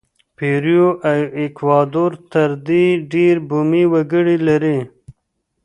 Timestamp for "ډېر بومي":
3.13-3.83